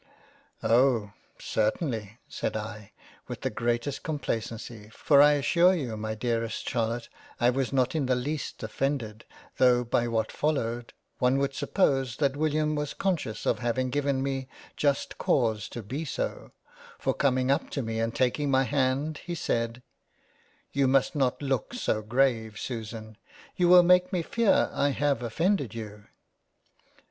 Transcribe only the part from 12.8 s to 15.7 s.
conscious of having given me just cause